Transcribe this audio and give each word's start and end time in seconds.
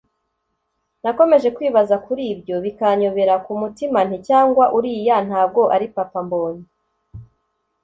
nakomeje 1.03 1.47
kwibaza 1.55 1.95
kuribyo 2.05 2.55
bikanyobera, 2.65 3.33
kumutima 3.45 3.99
nti 4.07 4.17
cyangwa 4.27 4.63
uriya 4.77 5.17
ntago 5.27 5.63
ari 5.75 5.87
papa 5.95 6.19
mbonye! 6.25 6.65